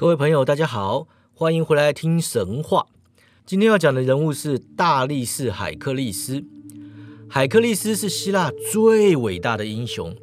[0.00, 2.86] 各位朋友，大家好，欢迎回来听神话。
[3.44, 6.44] 今天要讲的人物是大力士海克力斯。
[7.28, 10.14] 海克力斯是希腊最伟大的英雄，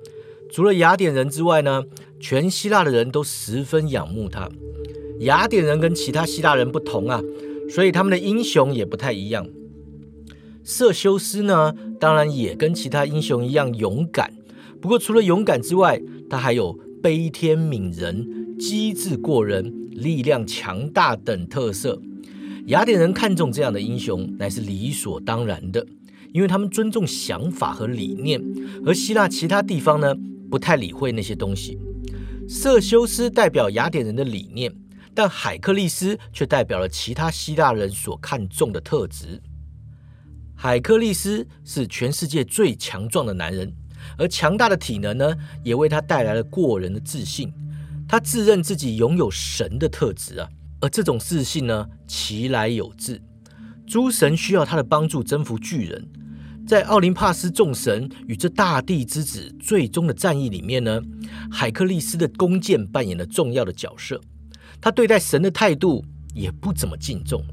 [0.49, 1.83] 除了雅典人之外呢，
[2.21, 4.49] 全希腊的人都十分仰慕他。
[5.19, 7.21] 雅典人跟其他希腊人不同啊，
[7.69, 9.45] 所以他们的英雄也不太一样。
[10.63, 14.33] 瑟修斯呢，当然也跟其他英雄一样勇敢，
[14.79, 16.71] 不过除了勇敢之外，他还有
[17.03, 18.44] 悲天悯人。
[18.57, 22.01] 机智过人、力量强大等特色，
[22.67, 25.85] 雅典人看重这样的英雄乃是理所当然的，
[26.33, 28.41] 因为他们尊重想法和理念，
[28.85, 30.15] 而希腊其他地方呢
[30.49, 31.77] 不太理会那些东西。
[32.47, 34.73] 色修斯代表雅典人的理念，
[35.13, 39.41] 但海克利斯却代表了其他希腊人所看重的特质。
[40.55, 43.73] 海克利斯是全世界最强壮的男人，
[44.17, 47.51] 而强大的体能呢，也为他带来了过人的自信。
[48.07, 50.47] 他自认自己拥有神的特质啊，
[50.79, 53.21] 而这种自信呢，其来有自。
[53.87, 56.07] 诸神需要他的帮助征服巨人，
[56.67, 61.01] 在奥林帕斯众神与这大地之子最终的战役里面呢，
[61.51, 64.19] 海克利斯的弓箭扮演了重要的角色。
[64.81, 67.43] 他对待神的态度也不怎么敬重。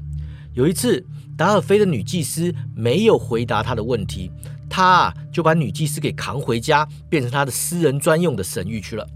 [0.53, 1.03] 有一次，
[1.35, 4.31] 达尔菲的女祭司没有回答他的问题，
[4.69, 9.07] 他啊就把女祭司给扛回家，变成他的私人专用的神域去了。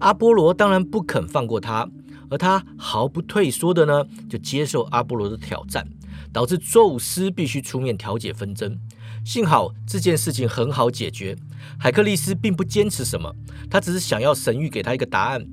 [0.00, 1.88] 阿波罗当然不肯放过他，
[2.30, 5.86] 而他毫不退缩的呢，就接受阿波罗的挑战，
[6.32, 8.78] 导致宙斯必须出面调解纷争。
[9.24, 11.36] 幸好这件事情很好解决，
[11.78, 13.34] 海克力斯并不坚持什么，
[13.70, 15.46] 他只是想要神谕给他一个答案，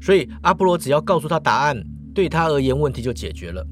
[0.00, 1.82] 所以阿波罗只要告诉他答案，
[2.14, 3.66] 对他而言问题就解决了。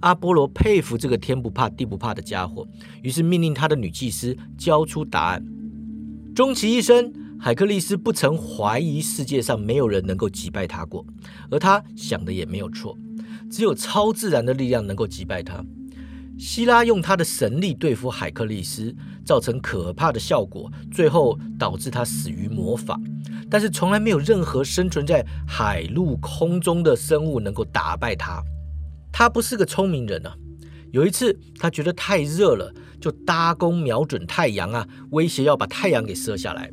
[0.00, 2.66] 阿波罗佩服这个天不怕地不怕的家伙，
[3.02, 5.44] 于是命令他的女祭司交出答案。
[6.34, 7.12] 终其一生。
[7.38, 11.04] 海克力斯不曾怀疑世界上没有人能够击败他过，
[11.50, 12.96] 而他想的也没有错，
[13.50, 15.64] 只有超自然的力量能够击败他。
[16.38, 18.94] 希拉用他的神力对付海克力斯，
[19.24, 23.00] 造成可怕的效果，最后导致他死于魔法。
[23.48, 28.42] 但是从来没有任何生存在海陆空中的生物能够打败他。
[29.12, 30.36] 他不是个聪明人啊！
[30.90, 36.70] 有一次他觉得太热了，就搭弓瞄准太阳啊，威胁要把太阳给射下来。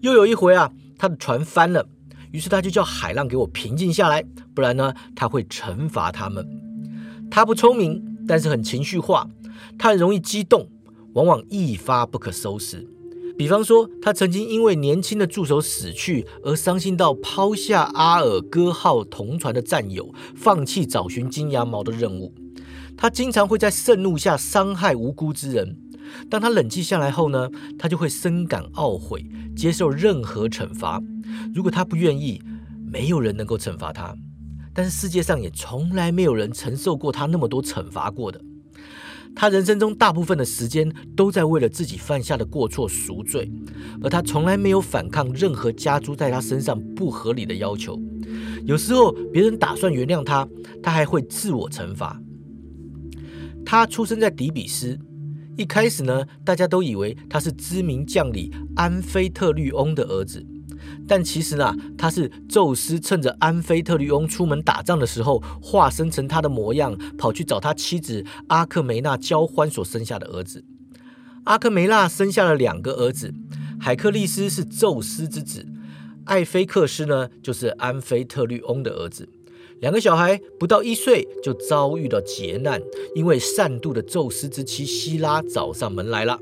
[0.00, 1.86] 又有一回啊，他的船翻了，
[2.32, 4.24] 于是他就叫海浪给我平静下来，
[4.54, 6.46] 不然呢，他会惩罚他们。
[7.30, 9.28] 他不聪明，但是很情绪化，
[9.78, 10.68] 他很容易激动，
[11.14, 12.86] 往往一发不可收拾。
[13.36, 22.32] 比方说，他曾经因为年轻的助手死去而伤心到抛下阿尔戈号同船的战友，放弃找寻金羊毛的任务。
[22.96, 25.76] 他经常会在盛怒下伤害无辜之人。
[26.30, 29.24] 当他冷静下来后呢，他就会深感懊悔，
[29.56, 31.02] 接受任何惩罚。
[31.54, 32.42] 如果他不愿意，
[32.90, 34.14] 没有人能够惩罚他。
[34.72, 38.40] 但是世界上也从来没有人承受过他那么多惩罚过的。
[39.34, 43.50] 他人生中大部分的时间都在为了自己犯下的过错赎罪，
[44.02, 48.00] 而他从来没有反抗任何加诸在他身上不合理的要求。
[48.64, 50.48] 有时候别人打算原谅他，
[50.82, 52.18] 他还会自我惩罚。
[53.64, 54.98] 他出生在底比斯。
[55.56, 60.44] 一开始呢，大家都以为他是知名将领安菲特律翁的儿子，
[61.08, 70.62] 但其实呢，他是宙斯趁着安菲特律翁出门打仗的时候，化身成他的模样，跑去找他妻子阿克梅娜交欢所生下的儿子。
[71.44, 73.32] 阿克梅娜生下了两个儿子，
[73.80, 75.66] 海克力斯是宙斯之子，
[76.26, 79.26] 艾菲克斯呢就是安菲特律翁的儿子。
[79.80, 82.82] 两个小孩不到一岁就遭遇到劫难，
[83.14, 86.40] 因为善妒的宙斯之妻希拉找上门来了。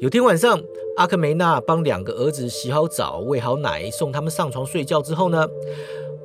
[0.00, 0.60] 有天晚上，
[0.96, 5.48] 阿克梅娜帮两个儿子洗好澡、喂好奶，送他们上床睡觉之后呢，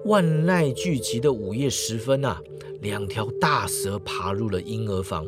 [0.06, 2.42] 万籁俱寂的午夜时分啊，
[2.82, 5.26] 两条大蛇爬入了婴儿房。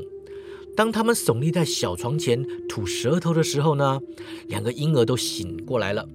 [0.76, 4.00] 当他们耸立在小床前吐舌头的时候呢，
[4.48, 6.06] 两个婴儿都醒过来了。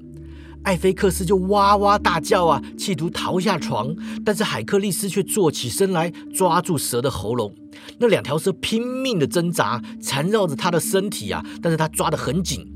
[0.65, 3.95] 艾菲克斯就哇哇大叫啊，企图逃下床，
[4.25, 7.53] 但是海克力斯却坐起身来抓住蛇的喉咙。
[7.99, 12.67] 那两条蛇拼命的挣扎，缠绕着他的身体啊，但是他抓得很紧。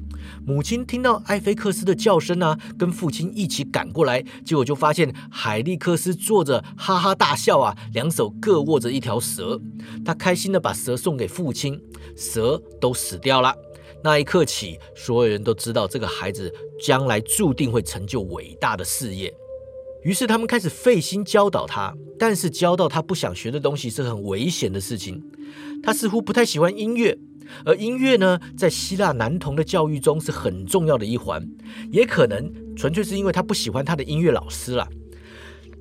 [0.45, 9.61] 母亲听到艾菲克斯的叫声啊，跟父亲一起赶过来，结果就发现海利克斯坐着哈哈大笑啊，两手各握着一条蛇。
[10.05, 11.81] 他开心的把蛇送给父亲，
[12.17, 13.55] 蛇都死掉了。
[14.03, 19.35] 那一刻起，所有人都知道这个孩子将来注定会成就伟大的事业。
[20.03, 25.21] 于是他们开始费心教导他，但是教到他不想学的东西是很危险的事情。
[25.83, 27.19] 他似乎不太喜欢音乐，
[27.65, 31.45] 而音乐呢，在希腊男童的教育中是很重要的一环。
[31.91, 34.87] 也可能纯粹是因为他不喜欢他的音乐老师了。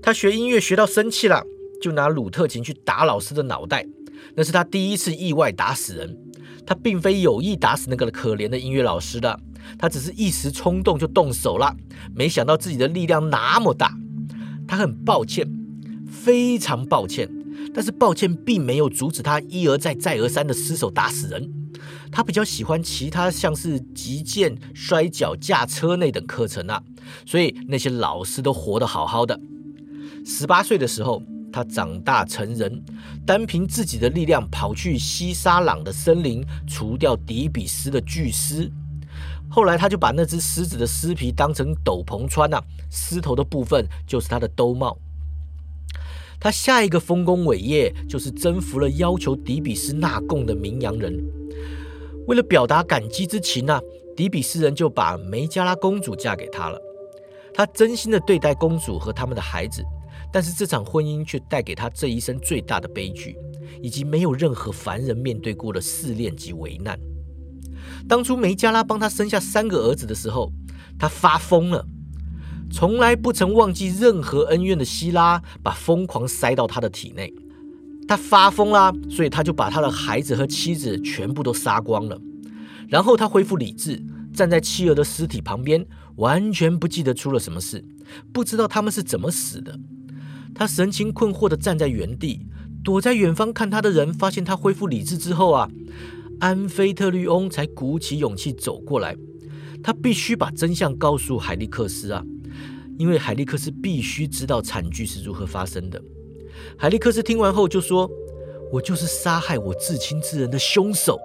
[0.01, 1.43] 他学音乐学到生气了，
[1.79, 3.85] 就拿鲁特琴去打老师的脑袋。
[4.33, 6.17] 那是他第一次意外打死人。
[6.65, 9.39] 他并非有意打死那个可怜的音乐老师的，
[9.77, 11.75] 他只是一时冲动就动手了。
[12.15, 13.95] 没想到自己的力量那么大，
[14.67, 15.47] 他很抱歉，
[16.09, 17.29] 非常抱歉。
[17.73, 21.51] 但是抱歉并没有阻止他一而再、再而三的失手打死人。
[22.11, 26.81] 他比较喜欢其他像是击剑、摔跤、驾车那等课程啊，
[27.25, 29.39] 所以那些老师都活得好好的。
[30.25, 31.21] 十八岁的时候。
[31.55, 32.83] 他长大成人，
[33.25, 38.69] 单凭自己的力量跑去西沙朗的森林除掉迪比斯的巨狮。
[39.49, 42.61] 后来他就把那只狮子的狮皮当成斗篷穿呐，
[42.91, 44.97] 狮头的部分就是他的兜帽。
[46.41, 51.17] 他下一个丰功伟业就是征服了要求迪比斯纳贡的名洋人。
[52.27, 53.79] 为了表达感激之情啊，
[54.13, 56.77] 迪比斯人就把梅加拉公主嫁给他了。
[57.53, 59.81] 他真心的对待公主和他们的孩子。
[60.35, 63.37] 但是这场婚姻却带给他这一生最大的悲剧，
[63.81, 66.99] 以及没有任何凡人面对过的试炼及危难。
[68.05, 70.51] 当初梅加拉帮他生下三个儿子的时候，
[70.99, 71.87] 他发疯了。
[72.69, 77.33] 从来不曾忘记任何恩怨的希拉，把疯狂塞到他的体内。
[78.05, 82.19] 他发疯啦，所以他就把他的孩子和妻子全部都杀光了。
[82.89, 84.03] 然后他恢复理智，
[84.33, 87.85] 站在妻儿的尸体旁边，完全不记得出了什么事，
[88.33, 89.79] 不知道他们是怎么死的。
[90.55, 92.47] 他神情困惑地站在原地，
[92.81, 95.69] 躲在远方看他的人发现他恢复理智之后啊，
[96.39, 99.17] 安菲特律翁才鼓起勇气走过来。
[99.83, 102.23] 他必须把真相告诉海利克斯啊，
[102.97, 106.01] 因为海利克斯必须知道惨剧是如何发生的。
[106.77, 108.09] 海利克斯听完后就说
[108.71, 111.19] ：“我就是杀害我至亲之人的凶手。”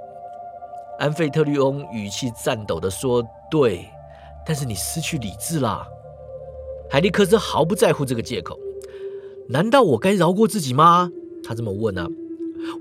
[0.98, 3.86] 安菲特律翁语气颤抖地说：“对，
[4.44, 5.86] 但是你失去理智了。”
[6.90, 8.58] 海利克斯毫不在乎这个借口。
[9.50, 11.10] 难道我该饶过自己吗？
[11.42, 12.08] 他这么问啊。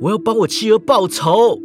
[0.02, 1.60] 我要帮我妻儿报仇。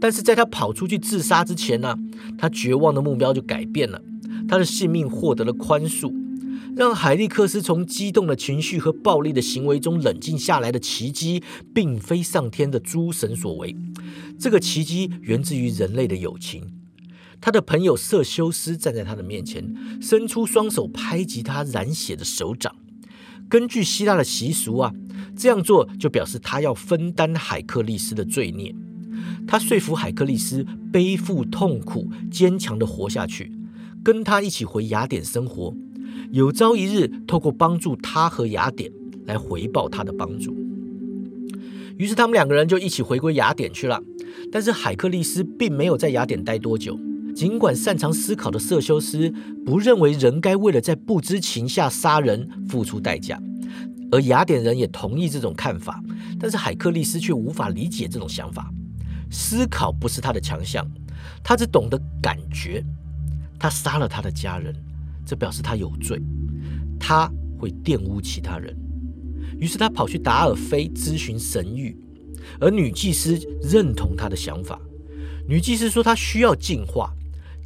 [0.00, 1.96] 但是在他跑出去自杀之前呢，
[2.36, 4.02] 他绝望的目标就改变了。
[4.48, 6.12] 他的性命获得了宽恕，
[6.76, 11.42] 让海利克斯从激动的情绪和暴力的行为中冷静下来的奇迹，
[11.72, 13.74] 并非上天的诸神所为。
[14.38, 16.64] 这个奇迹源自于人类的友情。
[17.40, 22.74] 他的朋友瑟修斯站在他的面前，伸出双手拍击他染血的手掌。
[23.52, 24.90] 根据希腊的习俗啊，
[25.36, 28.74] 这样做就表示他要分担海克力斯的罪孽。
[29.46, 33.52] 他说服海克力斯背负痛苦，坚强的活下去，
[34.02, 35.76] 跟他一起回雅典生活。
[36.30, 38.90] 有朝一日，透过帮助他和雅典
[39.26, 40.56] 来回报他的帮助。
[41.98, 44.02] 于是他们两个人就一起回归雅典去了。
[44.50, 46.98] 但是海克力斯并没有在雅典待多久。
[47.34, 49.32] 尽管擅长思考的色修斯
[49.64, 53.40] 不认为人该为了在不知情下杀人付出代价，
[54.10, 56.02] 而雅典人也同意这种看法，
[56.38, 58.70] 但是海克力斯却无法理解这种想法。
[59.30, 60.86] 思考不是他的强项，
[61.42, 62.84] 他只懂得感觉。
[63.58, 64.74] 他杀了他的家人，
[65.24, 66.20] 这表示他有罪，
[67.00, 68.76] 他会玷污其他人。
[69.58, 71.94] 于是他跑去达尔菲咨询神谕，
[72.60, 74.78] 而女祭司认同他的想法。
[75.48, 77.12] 女祭司说他需要进化。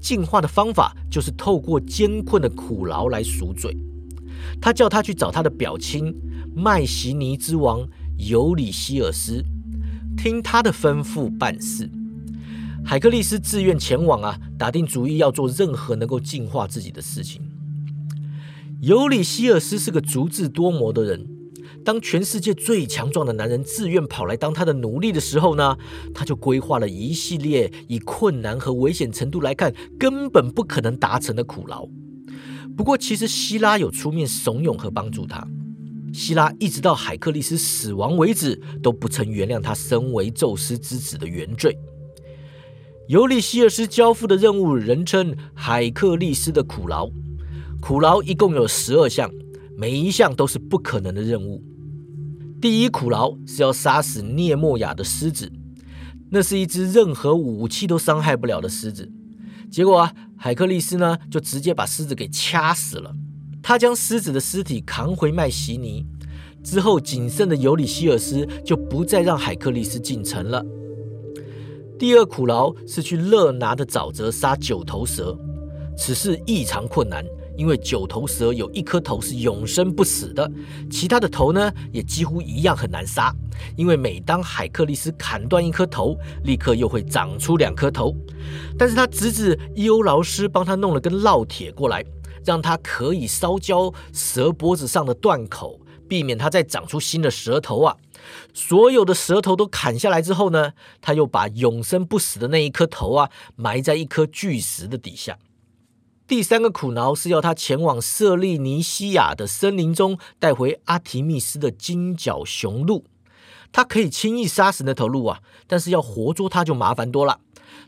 [0.06, 3.76] 进化的方法就是透过艰困的苦劳来赎罪。
[4.60, 6.14] 他叫他去找他的表亲
[6.54, 7.84] 麦西尼之王
[8.16, 9.44] 尤里希尔斯，
[10.16, 11.90] 听他的吩咐办事。
[12.84, 17.42] 海克力斯自愿前往啊，打定主意要做任何能够净化自己的事情。
[18.80, 21.26] 尤里希尔斯是个足智多谋的人。
[21.86, 25.78] 当全世界最强壮的男人自愿跑来当他的奴隶的时候呢，
[26.12, 31.86] 他就规划了一系列以困难和危险程度来看根本不可能达成的苦劳。
[32.76, 35.46] 不过，其实希拉有出面怂恿和帮助他。
[36.12, 41.78] 希拉一直到海克力斯死亡为止都不曾原谅他身为宙斯之子的原罪。
[43.06, 47.08] 尤利希尔斯交付的任务人称海克力斯的苦劳，
[47.80, 49.30] 苦劳一共有十二项，
[49.76, 51.62] 每一项都是不可能的任务。
[52.60, 55.52] 第一苦劳是要杀死涅莫雅的狮子，
[56.30, 59.10] 那是一只任何武器都伤害不了的狮子。
[59.70, 63.14] 结果啊，海克力斯呢就直接把狮子给掐死了。
[63.62, 66.06] 他将狮子的尸体扛回麦西尼
[66.64, 70.64] 之后，仅剩的尤里西尔斯就不再让海克力斯进城了。
[71.98, 75.36] 第二苦劳是去勒拿的沼泽杀九头蛇，
[75.96, 77.24] 此事异常困难，
[77.56, 80.50] 因为九头蛇有一颗头是永生不死的，
[80.90, 83.34] 其他的头呢也几乎一样很难杀。
[83.76, 88.14] 因为每当海克力斯砍断一颗头，立刻又会长出两颗头。
[88.78, 92.04] 但是他侄子伊欧劳斯帮他弄了根烙铁过来，
[92.44, 97.96] 让他可以烧焦蛇脖子上的断口，避免它再长出新的蛇头啊。
[98.52, 105.38] 所有的舌头都砍下来之后呢，他又把永生不死的那一颗头啊埋在一颗巨石的底下。
[106.28, 113.04] 第三个苦恼是要他前往色利尼西亚的森林中带回阿提密斯的金角雄鹿。
[113.70, 117.38] 他可以轻易杀死那头鹿啊，但是要活捉它就麻烦多了。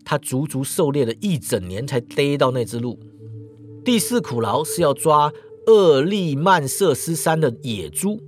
[0.05, 3.01] 他足足狩猎了一整年才逮到那只鹿。
[3.85, 5.33] 第四苦劳是要抓
[5.67, 8.21] 厄利曼瑟斯山的野猪。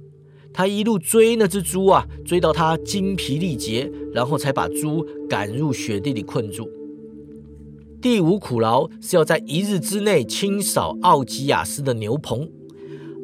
[0.53, 6.69] 他一路追那只猪啊，追到它精疲力竭，然后才把猪赶入雪地里困住。
[8.01, 12.49] 第五苦劳是要在一日之内清扫奥吉亚斯的牛棚。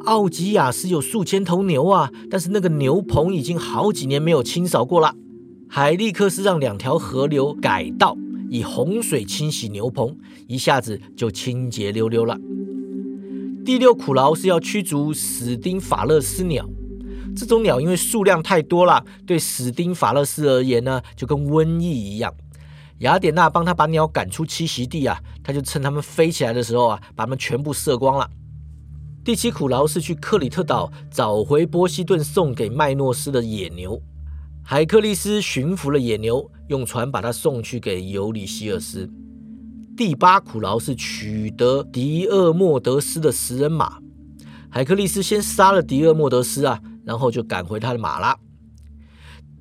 [0.05, 5.15] 奥吉亚斯有数千头牛啊，但是那个牛棚已经好几年没有清扫过了。
[5.67, 8.19] 海利克斯让两条河流改道，
[8.51, 10.15] 以洪水清洗牛棚，
[10.47, 12.37] 一下子就清洁溜溜了。
[13.65, 16.69] 第六苦劳是要驱逐史丁法勒斯鸟。
[17.35, 22.33] 这种鸟因为数量太多了，对史丁法勒斯而言呢，就跟瘟疫一样。
[22.99, 28.29] 雅典娜帮他把鸟赶出栖息地啊，他就趁他们飞起来的时候啊，把它们全部射光了。
[29.25, 34.01] 第七苦劳是去克里特岛找回波西顿送给麦诺斯的野牛。
[34.63, 39.11] 海克利斯驯服了野牛，用船把它送去给尤里西尔斯。
[39.97, 43.99] 第八苦劳是取得迪厄莫德斯的食人马。
[44.69, 46.81] 海克利斯先杀了迪厄莫德斯啊。
[47.07, 48.37] 然后就赶回他的马拉。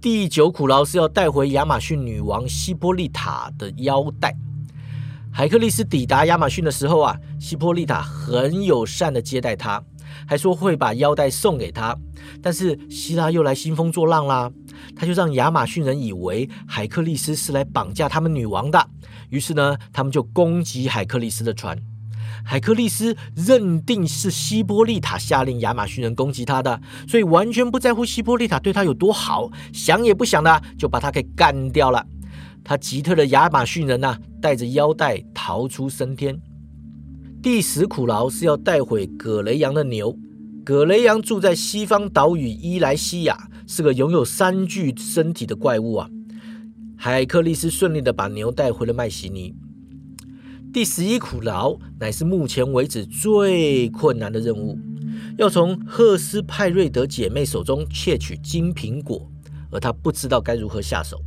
[0.06, 4.32] 第九苦劳是要带回亚马逊女王希波利塔的腰带。
[5.34, 9.84] 海克利斯抵达亚马逊的时候啊，希波利塔很友善的接待他，
[10.28, 11.98] 还说会把腰带送给他。
[12.40, 14.52] 但是希拉又来兴风作浪啦，
[14.96, 18.88] 他就让亚马逊人以为海克利斯是来绑架他们女王的，
[19.32, 21.76] 于是呢，他们就攻击海克利斯的船。
[22.46, 32.06] 海克利斯认定是希波利塔下令亚马逊人攻击他的，所以完全不在乎希波利塔对他有多好，想也不想的就把他给干掉了。
[32.64, 36.40] 他吉特的亚马逊人呐，带着腰带逃出升天。
[37.42, 40.16] 第十苦劳是要带回葛雷扬的牛。
[40.64, 43.38] 葛雷扬住在西方岛屿伊莱西亚，
[43.68, 46.10] 是个拥有三具身体的怪物啊。
[46.96, 49.54] 海克利斯顺利的把牛带回了麦西尼。
[50.76, 54.78] 第十一苦劳乃是目前为止最困难的任务，
[55.38, 59.26] 要从赫斯派瑞德姐妹手中窃取金苹果，
[59.72, 61.18] 而他不知道该如何下手。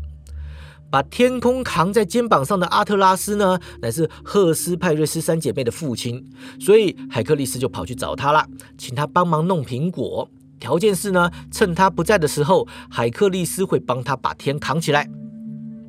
[0.90, 6.22] 把天空扛在肩膀上的阿特拉斯呢，乃是赫斯派瑞斯三姐妹的父亲，
[6.60, 10.28] 所以海克利斯就跑去找他了，请他帮忙弄苹果，
[10.60, 15.08] 条件是呢，趁他不在的时候，海克利斯会帮他把天扛起来。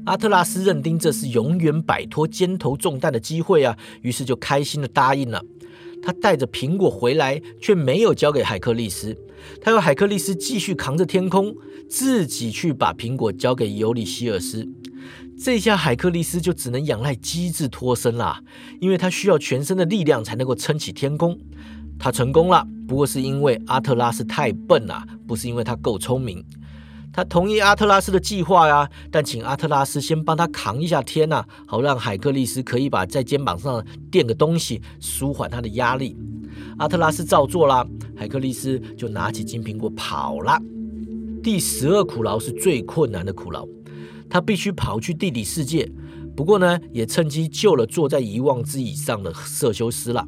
[0.10, 5.40] 阿特拉斯认定这是永远摆脱肩头重担的机会啊，于是就开心的答应了。
[6.02, 9.16] 他带着苹果回来，却没有交给海克利斯，
[9.62, 11.54] 他要海克利斯继续扛着天空，
[11.88, 14.68] 自己去把苹果交给尤里希尔斯。
[15.38, 18.42] 这下海克利斯就只能仰赖机智脱身啦，
[18.82, 21.38] 因为他需要全身的力量才能够撑起天空。
[22.00, 26.44] 他成功了，不过是因为阿特拉斯太笨了，不是因为他够聪明。
[27.12, 36.16] 他同意阿特拉斯的计划呀，但请阿特拉斯先帮他扛一下天呐，好让海克利斯可以把在肩膀上垫个东西，舒缓他的压力。
[36.78, 37.86] 阿特拉斯照做啦，
[38.16, 40.58] 海克利斯就拿起金苹果跑了。
[41.42, 43.68] 第十二苦劳是最困难的苦劳，
[44.30, 45.92] 他必须跑去地底世界，
[46.36, 50.26] 不过呢，也趁机救了坐在遗忘之椅上的瑟修斯了。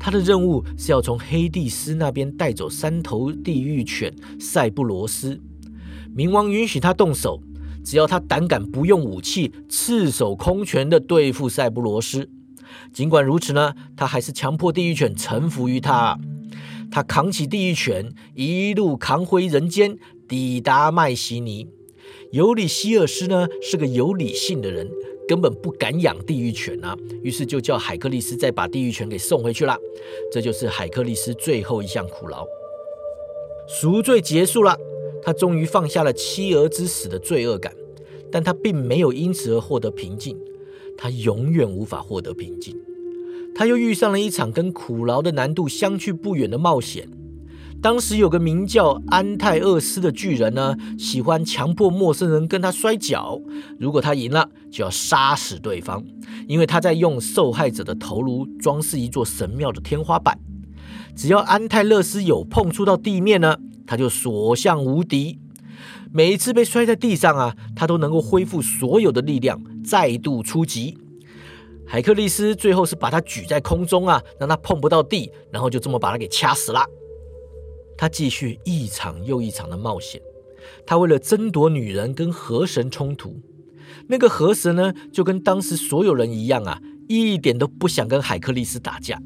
[0.00, 5.38] 他的任务是要从黑帝斯那边带走三头地狱犬塞布罗斯。
[6.18, 7.40] 冥王允许他动手，
[7.84, 12.28] 只要他胆敢不用武器，赤手空拳的对付塞布罗斯。
[12.92, 16.18] 尽管如此呢，他还是强迫地狱犬臣服于他。
[16.90, 19.96] 他扛起地狱犬，一路扛回人间，
[20.26, 21.68] 抵达麦西尼。
[22.32, 24.90] 尤里希尔斯呢是个有理性的人，
[25.28, 29.78] 根本不敢养地狱犬啊，于是就叫海克利斯再把地狱犬给送回去了。
[30.32, 32.44] 这就是海克利斯最后一项苦劳，
[33.68, 34.76] 赎罪结束了。
[35.22, 37.72] 他终于放下了妻儿之死的罪恶感，
[38.30, 40.36] 但他并没有因此而获得平静。
[40.96, 42.76] 他永远无法获得平静。
[43.54, 47.08] 他又遇上了一场跟苦劳的难度相去不远的冒险。
[47.80, 53.40] 当时有个名叫安泰厄斯的巨人呢，喜欢强迫陌生人跟他摔跤。
[53.78, 56.04] 如果他赢了，就要杀死对方，
[56.48, 60.36] 因为他在用受害者的头颅装饰一座神庙的天花板。
[61.14, 63.56] 只要安泰勒斯有碰触到地面呢，
[63.88, 65.38] 他就所向无敌。
[66.12, 70.98] 每一次被摔在地上啊，他都能够恢复所有的力量，再度出击。
[71.86, 76.84] 海克力斯最后是把他举在空中啊，让他碰不到地，然后就这么把他给掐死了。
[77.96, 80.20] 他继续一场又一场的冒险，
[80.86, 83.40] 他为了争夺女人跟河神冲突。
[84.06, 86.78] 那个河神呢，就跟当时所有人一样啊，
[87.08, 89.20] 一点都不想跟海克力斯打架。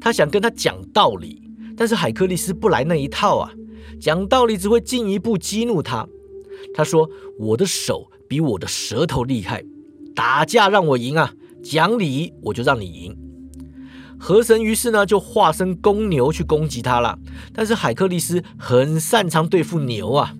[0.00, 1.42] 他想跟他讲道理，
[1.76, 3.52] 但是海克力斯不来那一套啊，
[4.00, 6.06] 讲道理只会进一步激怒他。
[6.74, 7.08] 他说
[7.38, 9.64] ：“我的手比我的舌头厉害，
[10.14, 11.32] 打架让我赢啊，
[11.62, 13.16] 讲理我就让你赢。”
[14.18, 17.18] 河神于是呢就化身公牛去攻击他了，
[17.54, 20.34] 但是海克力斯很擅长对付牛啊，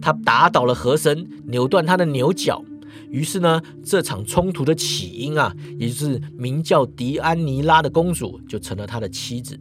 [0.00, 2.64] 他打倒了河神，扭断他的牛角。
[3.10, 9.58] 于是呢这场冲突的起因啊，也就是名叫迪安尼拉的公主就成了他的妻子。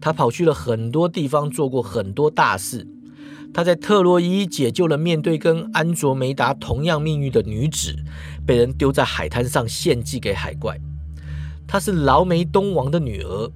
[0.00, 2.86] 他跑去了很多地方，做过很多大事。
[3.54, 7.94] 他在特洛伊解救了面对跟安卓梅达同样命运的女子，
[8.46, 10.78] 被人丢在海滩上献祭给海怪。
[11.66, 13.50] 她是劳梅东王的女儿，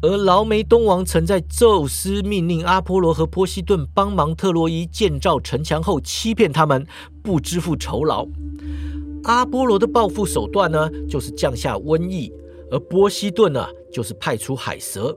[0.00, 6.86] 而劳梅东王曾在宙斯命令阿波罗和波西顿帮忙特洛伊建造城墙后，欺骗他们
[7.22, 8.26] 不支付酬劳。
[9.24, 12.32] 阿波罗的报复手段呢，就是降下瘟疫，
[12.70, 15.16] 而波西顿呢，就是派出海蛇。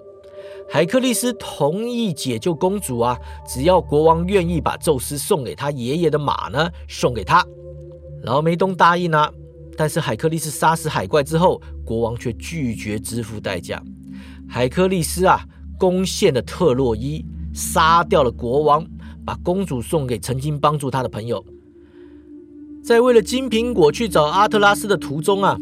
[0.68, 3.18] 海克利斯同意解救公主啊，
[3.48, 7.46] 只要国王愿意把宙斯送给他爷爷的马呢，送给他。
[8.24, 9.32] 劳梅东答应了。
[9.78, 13.82] 但是海克利斯杀死海怪之后，国王却拒绝支付代价。
[14.48, 15.46] 海克利斯啊，
[15.78, 18.86] 攻陷了特洛伊，杀掉了国王，
[19.26, 21.46] 把公主送给曾经帮助他的朋友。
[22.84, 25.58] 在为了金苹果去找阿特拉斯的途中啊，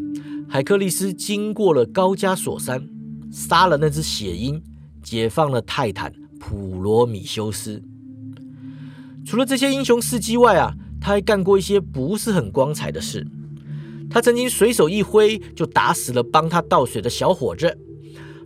[0.48, 2.88] 海克利斯经过了高加索山，
[3.32, 4.62] 杀了那只血鹰，
[5.04, 7.80] 解放了泰坦普罗米修斯。
[9.24, 13.24] 除了这些英雄事迹外啊，他还干过一些不是很光彩的事。
[14.10, 17.78] 他曾经随手一挥就打死了帮他倒水的小伙子，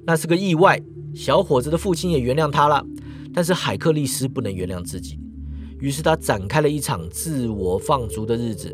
[0.04, 0.80] 那是个意外。
[1.14, 2.84] 小伙子的父亲也原谅他了，
[3.34, 5.18] 但是海克力斯不能原谅自己，
[5.80, 8.72] 于是他展开了一场自我放逐的日子。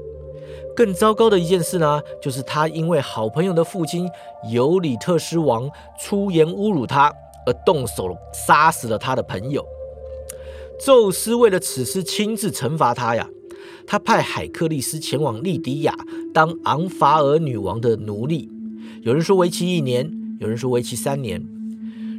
[0.77, 4.09] 更糟糕的一件事呢，就是他因为好朋友的父亲
[4.51, 7.11] 尤里特斯王出言侮辱他，
[7.47, 9.65] 而动手杀死了他的朋友。
[10.85, 13.29] 宙斯为了此事亲自惩罚他呀。
[13.87, 15.95] 他派海克力斯前往利迪亚
[16.33, 18.51] 当昂法尔女王的奴隶，
[19.03, 21.47] 有人说为期一年，有人说为期三年。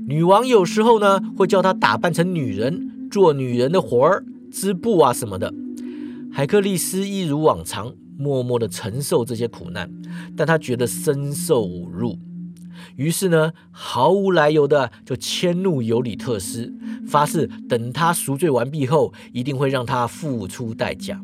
[0.07, 5.51] 女王有时候呢会叫他打扮成女人，做女人的活儿，织布啊什么的。
[6.31, 9.89] 海克力斯一如往常，默默地承受这些苦难，
[10.37, 12.15] 但他觉得深受侮辱，
[12.95, 16.73] 于是呢毫无来由的就迁怒尤里特斯，
[17.07, 21.21] 发誓等他赎罪完毕后，一定会让他付出代价。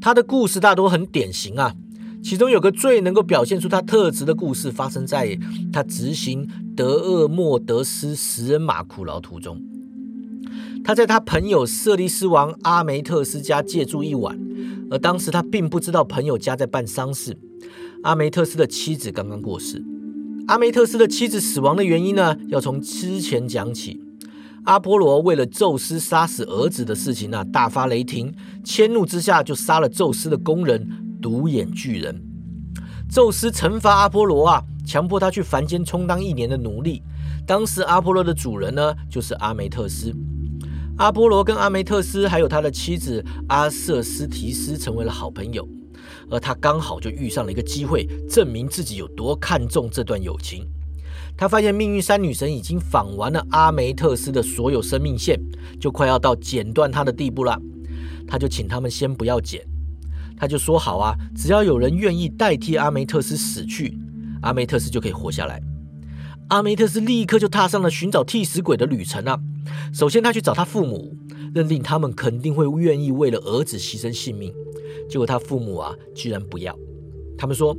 [0.00, 1.74] 他的故事大多很典型啊，
[2.22, 5.38] 其中有个最能够表现出他特质的故事，发生在
[5.72, 6.46] 他执行
[6.76, 9.62] 德厄莫德斯食人马苦劳途中。
[10.84, 14.38] 他在他朋友色利斯王阿梅特斯家借住一晚，
[14.90, 17.36] 而当时他并不知道朋友家在办丧事。
[18.02, 19.82] 阿梅特斯的妻子刚刚过世。
[20.46, 23.98] 阿梅特斯的妻子死亡的原因呢，要从之前讲起。
[24.64, 32.22] 阿波罗为了宙斯杀死儿子的事情呢，大发雷霆，迁怒之下就杀了宙斯的工人独眼巨人。
[33.10, 37.02] 宙斯惩罚阿波罗啊，强迫他去凡间充当一年的奴隶。
[37.46, 40.14] 当时阿波罗的主人呢，就是阿梅特斯。
[40.98, 45.66] 阿波罗跟阿梅特斯还有他的妻子阿瑟斯提斯成为了好朋友，
[46.30, 50.66] 而他刚好就遇上了一个机会，证明自己有多看重这段友情。
[51.36, 55.40] 他发现命运三女神已经访完了阿梅特斯的所有生命线，
[55.80, 57.60] 就快要到剪断他的地步了。
[58.26, 59.60] 他就请他们先不要剪，
[60.36, 63.98] 他就说好啊，只要有人愿意代替阿梅特斯死去，
[64.42, 65.60] 阿梅特斯就可以活下来。
[66.48, 69.40] 阿梅特斯立刻就踏上了寻找替死鬼的旅程啊。
[69.92, 71.16] 首先，他去找他父母，
[71.54, 74.52] 认定他们肯定会愿意为了儿子牺牲性命。
[75.08, 76.78] 结果他父母啊，居然不要。
[77.38, 77.76] 他们说，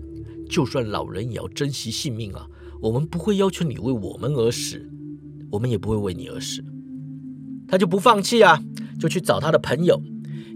[0.49, 2.47] 就算老人也要珍惜性命啊。
[2.81, 4.89] 我们不会要求你为我们而死，
[5.51, 6.63] 我们也不会为你而死。
[7.67, 8.61] 他就不放弃啊，
[8.99, 10.01] 就去找他的朋友，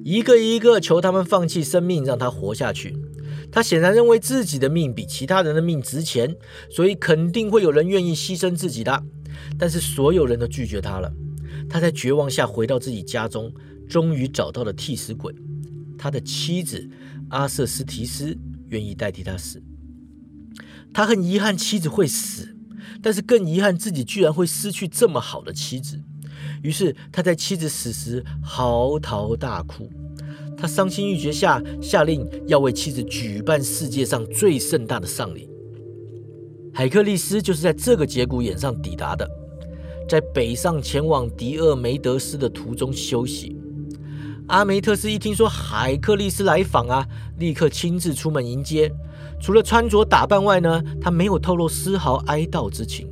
[0.04, 2.96] 一个一个求他们放弃生命，让他活下去。
[3.52, 6.36] 他显然认为自己的命比其他人的命值钱，
[6.70, 9.04] 所以肯定会有人愿意牺牲自己的。
[9.58, 11.12] 但是所有人都拒绝他了。
[11.70, 13.54] 他在绝望下回到自己家中，
[13.88, 15.34] 终于找到了替死鬼，
[15.98, 16.90] 他的妻子
[17.30, 18.38] 阿瑟斯提斯
[18.70, 19.62] 愿意代替他死。
[20.94, 22.56] 他很遗憾妻子会死，
[23.02, 26.02] 但是更遗憾自己居然会失去这么好的妻子。
[26.64, 29.90] 于是他在妻子死时嚎啕大哭。
[30.60, 35.50] 他伤心欲绝下，下令要为妻子举办世界上最盛大的丧礼。
[36.74, 39.26] 海克利斯就是在这个节骨眼上抵达的，
[40.08, 43.56] 在北上前往迪厄梅德斯的途中休息。
[44.48, 48.92] 阿梅特斯一听说海克利斯来访啊，立刻亲自出门迎接。
[49.40, 53.08] 除了穿着打扮外呢，他没有透露丝毫哀悼之情。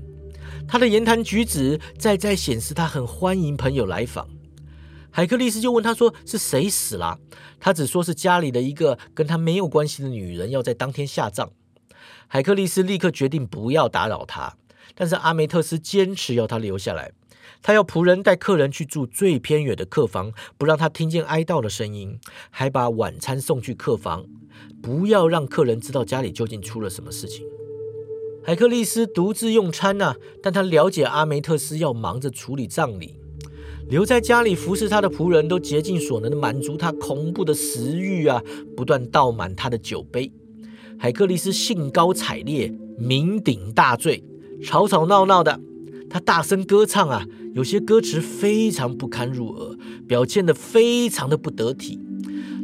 [0.67, 4.27] 他的言谈举止再再显示他很欢迎朋友来访。
[5.17, 7.17] 海克利斯就问他说：“是谁死了？”
[7.59, 11.49] 他只说是家里的一个跟他没有关系的女人要在当天下葬。
[12.27, 14.57] 海克利斯立刻决定不要打扰他，
[14.93, 17.13] 但是阿梅特斯坚持要他留下来。
[17.63, 22.19] 他要仆人带客人去住最偏远的客房，不让他听见哀悼的声音，
[22.51, 24.27] 还把晚餐送去客房，
[24.83, 27.43] 不要让客人知道家里究竟出了什么事情。
[28.45, 33.16] 海克利斯独自用餐呢，但他了解阿梅特斯要忙着处理葬礼。
[33.89, 38.41] 留在家里服侍他的仆人都竭尽所能的满足他恐怖的食欲啊，
[38.75, 40.29] 不断倒满他的酒杯。
[40.99, 42.67] 海克力斯兴高采烈，
[42.99, 44.23] 酩酊大醉，
[44.61, 45.59] 吵吵闹闹的。
[46.09, 51.99] 他大声歌唱啊，有些歌词非常不堪入耳，表现的非常的不得体。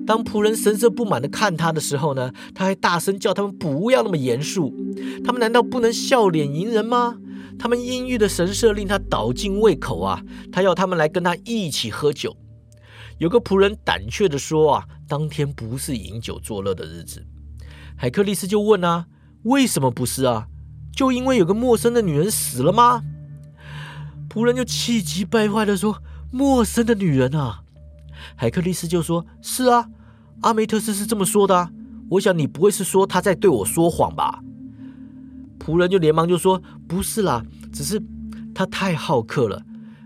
[0.06, 4.74] 当仆人神色不满的看他的时候呢，他还大声叫他们不要那么严肃。
[5.24, 7.18] 他们难道不能笑脸迎人吗？
[7.64, 10.22] 他们阴郁的神色令他倒尽胃口啊！
[10.52, 12.36] 他要他们来跟他一起喝酒。
[13.20, 17.26] 有个仆人胆怯的说啊，当天不是饮酒作乐的日子。
[17.96, 19.06] 海克利斯就问啊，
[19.44, 20.48] 为什么不是啊？
[20.94, 23.02] 就因为有个陌生的女人死了吗？
[24.30, 27.64] 仆人就气急败坏的说，陌生的女人啊！
[28.36, 29.88] 海克利斯就说，是啊，
[30.42, 31.70] 阿梅特斯是这么说的。
[32.10, 34.42] 我想你不会是说他在对我说谎吧？
[35.64, 38.02] 仆人就连忙就说：“不是啦，只是
[38.54, 39.64] 他太好客了，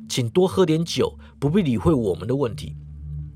[0.08, 2.76] 请多喝点酒，不必理会我们的问题。”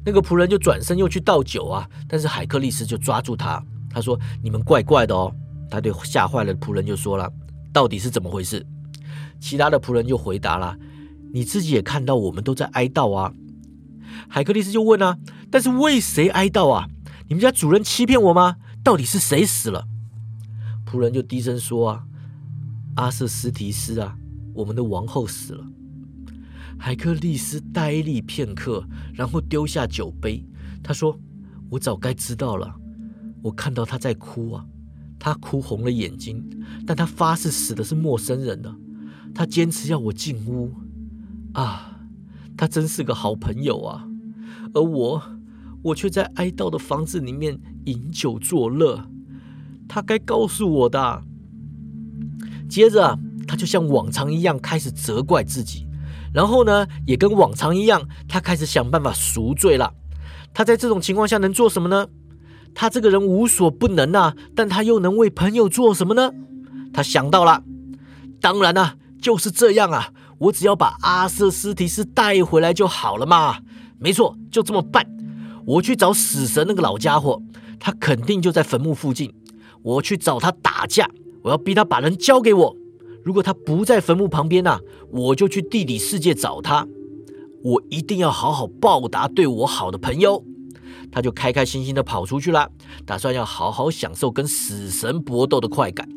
[0.05, 5.33] 那个仆人就转身又去倒酒啊，但是海克利斯就抓住他，他说：“你们怪怪的哦。”
[5.69, 7.31] 他对吓坏了仆人就说了
[7.73, 8.63] ：“到底是怎么回事？”
[9.41, 10.77] 其他的仆人就回答了
[11.33, 13.33] ：“你自己也看到，我们都在哀悼啊。”
[14.29, 15.17] 海克利斯就问啊
[15.49, 16.87] ：“但是为谁哀悼啊？
[17.27, 18.57] 你们家主人欺骗我吗？
[18.83, 19.87] 到底是谁死了？”
[20.85, 22.03] 仆人就低声说啊。
[22.95, 24.17] 阿瑟斯提斯啊，
[24.53, 25.65] 我们的王后死了。
[26.77, 30.43] 海克利斯呆立片刻，然后丢下酒杯。
[30.83, 31.17] 他说
[31.69, 32.75] ：“我早该知道了。
[33.41, 34.65] 我看到他在哭啊，
[35.17, 36.43] 他哭红了眼睛，
[36.85, 38.75] 但他发誓死的是陌生人呢。
[39.33, 40.73] 他坚持要我进屋。
[41.53, 41.99] 啊，
[42.57, 44.07] 他真是个好朋友啊。
[44.73, 45.21] 而我，
[45.83, 49.07] 我却在哀悼的房子里面饮酒作乐。
[49.87, 51.23] 他该告诉我的。”
[52.71, 55.85] 接着，他就像往常一样开始责怪自己，
[56.33, 59.93] 然后呢，也跟往常一样，他开始想办法赎罪了。
[60.53, 62.07] 他在这种情况下能做什么呢？
[62.73, 66.31] 他这个人无所不能啊，但他又能为朋友做什么呢？
[66.93, 67.61] 他想到了，
[68.39, 73.57] 当然啊，就是这样啊，我只要把阿瑟斯提斯带回来就好了嘛。
[73.99, 75.05] 没错，就这么办。
[75.65, 77.41] 我去找死神那个老家伙，
[77.77, 79.33] 他肯定就在坟墓附近。
[79.83, 81.09] 我去找他打架。
[81.43, 82.77] 我要逼他把人交给我。
[83.23, 84.79] 如果他不在坟墓旁边呐，
[85.11, 86.87] 我就去地底世界找他。
[87.63, 90.43] 我一定要好好报答对我好的朋友。
[91.11, 92.69] 他就开开心心的跑出去了，
[93.05, 96.07] 打算要好好享受跟死神搏斗的快感。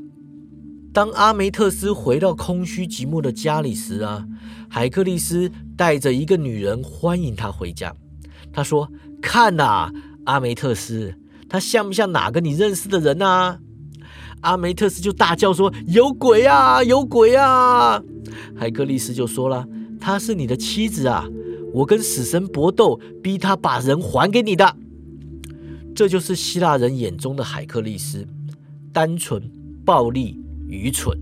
[0.92, 4.24] 当阿梅特斯回到空虚寂寞的家里时啊，
[4.70, 7.92] 海克利斯带着一个女人欢迎他回家。
[8.52, 8.88] 他说
[9.20, 9.90] ：“看呐，
[10.24, 11.12] 阿梅特斯，
[11.48, 13.58] 他像不像哪个你认识的人啊？”
[14.44, 18.00] 阿梅特斯就大叫说：“有鬼啊，有鬼啊！”
[18.54, 19.66] 海克利斯就说了
[19.98, 21.26] ：“她是你的妻子啊，
[21.72, 24.76] 我跟死神搏斗，逼他把人还给你的。”
[25.96, 28.26] 这就是希腊人眼中的海克利斯，
[28.92, 29.50] 单纯、
[29.82, 31.18] 暴力、愚蠢。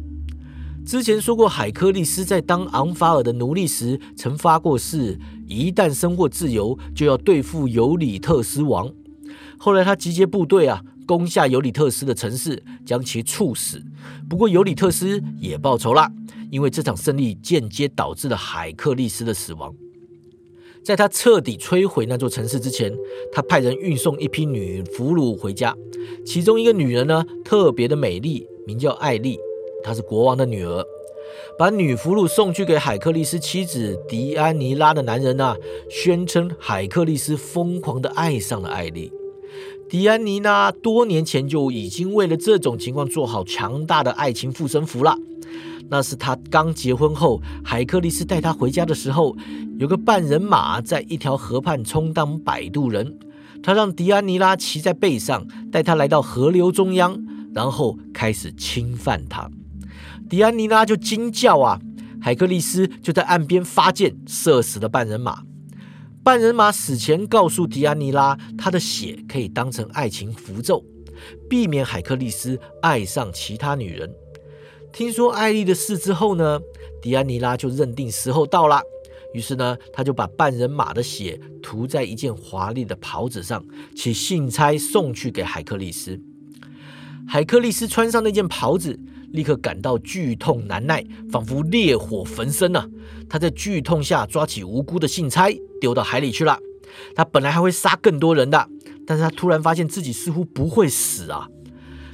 [0.85, 8.91] 之前说过，海克利斯在当昂法尔的奴隶时，曾发过誓，一旦生获自由，就要对付尤里特斯王。
[9.59, 10.83] 后来他集结部队啊。
[11.07, 13.83] 攻下尤里特斯的城市，将其处死。
[14.29, 16.11] 不过尤里特斯也报仇了，
[16.51, 19.75] 因为这场胜利间接导致了海克利斯的死亡。
[20.85, 22.93] 在他彻底摧毁那座城市之前，
[23.33, 25.77] 他派人运送一批女俘虏回家，
[26.27, 29.38] 其中一个女人呢特别的美丽，名叫艾丽，
[29.85, 30.85] 她是国王的女儿。
[31.59, 35.57] 把女俘虏送去给海克利斯妻子迪安尼拉的男人啊，
[35.88, 39.12] 宣称海克利斯疯狂的爱上了艾丽。
[39.93, 45.15] 迪安妮拉多年前就已经为了这种情况做好强大的爱情护身符了。
[45.91, 49.37] 那是他刚结婚后，海克力斯带她回家的时候，
[49.79, 53.19] 有个半人马在一条河畔充当摆渡人。
[53.63, 59.51] 他让迪安妮拉骑在背上，带她来到河流中央，然后开始侵犯她。
[60.27, 61.79] 迪安妮拉就惊叫啊！
[62.19, 65.43] 海克力斯就在岸边发箭射死了半人马。
[66.25, 70.85] 半人马死前告诉迪安妮拉，他的血可以当成爱情符咒，
[71.51, 74.09] 避免海克利斯爱上其他女人。
[74.93, 76.61] 听说艾丽的事之后呢，
[77.01, 78.81] 迪安妮拉就认定时候到了，
[79.35, 83.65] 于是呢，他就把半人马的血涂在一件华丽的袍子上，
[83.97, 86.21] 且信差送去给海克利斯。
[87.33, 89.01] 海克利斯穿上那件袍子。
[89.31, 92.87] 立刻感到剧痛难耐，仿佛烈火焚身呐！
[93.31, 95.49] 他在剧痛下抓起无辜的信差，
[95.81, 96.59] 丢到海里去了。
[97.14, 98.68] 他本来还会杀更多人的，
[99.07, 101.49] 但是他突然发现自己似乎不会死啊！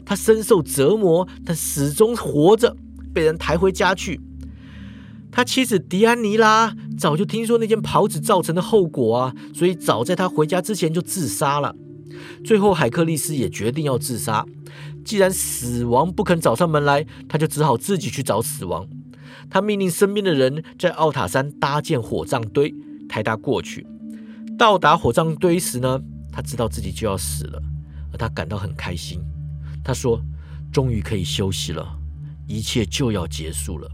[0.07, 2.77] 他深受折磨，但始终活着，
[3.13, 4.21] 被人抬回家去。
[5.33, 11.75] 他妻子迪安妮拉早就听说那件袍子造成的后果啊，所以早在他回家之前就自杀了。
[12.45, 14.47] 最后，海克利斯也决定要自杀。
[15.09, 18.87] 既然死亡不肯找上门来，他就只好自己去找死亡。
[19.49, 22.75] 他命令身边的人在奥塔山搭建火葬堆，
[23.09, 23.87] 抬他过去。
[24.59, 25.99] 到达火葬堆时呢，
[26.31, 27.63] 他知道自己就要死了，
[28.13, 29.19] 而他感到很开心。
[29.83, 30.21] 他说
[30.71, 31.89] ：“终于可以休息了，
[32.47, 33.91] 一切就要结束了。”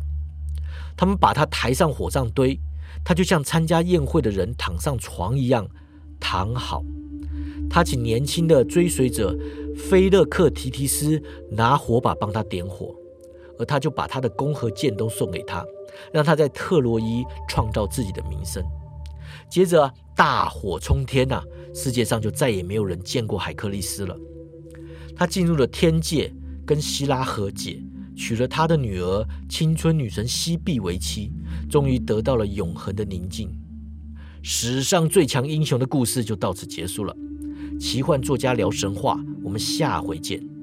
[0.99, 2.59] 他们把他抬上火葬堆，
[3.05, 5.65] 他就像参加宴会的人躺上床一样
[6.19, 6.83] 躺好。
[7.71, 9.33] 他请年轻的追随者。
[9.77, 12.95] 菲勒克提提斯拿火把帮他点火，
[13.59, 15.65] 而他就把他的弓和箭都送给他，
[16.13, 18.63] 让他在特洛伊创造自己的名声。
[19.49, 21.43] 接着大火冲天呐，
[21.75, 24.17] 世界上就再也没有人见过海克力斯了。
[25.17, 26.33] 他进入了天界，
[26.67, 27.81] 跟希拉和解，
[28.17, 31.33] 娶了他的女儿青春女神西碧为妻，
[31.71, 33.51] 终于得到了永恒的宁静。
[34.43, 37.17] 史上最强英雄的故事就到此结束了。
[37.79, 40.54] 奇幻作家聊神话，我们下回见。